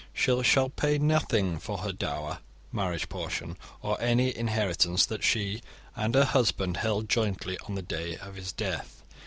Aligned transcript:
She 0.15 0.41
shall 0.41 0.69
pay 0.71 0.97
nothing 0.97 1.59
for 1.59 1.77
her 1.77 1.91
dower, 1.93 2.39
marriage 2.71 3.07
portion, 3.07 3.55
or 3.83 4.01
any 4.01 4.35
inheritance 4.35 5.05
that 5.05 5.23
she 5.23 5.61
and 5.95 6.15
her 6.15 6.25
husband 6.25 6.77
held 6.77 7.07
jointly 7.07 7.59
on 7.67 7.75
the 7.75 7.83
day 7.83 8.15
of 8.17 8.33
his 8.33 8.51
death. 8.51 9.03